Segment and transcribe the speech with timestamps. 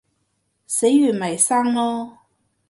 [0.65, 2.17] 死完咪生囉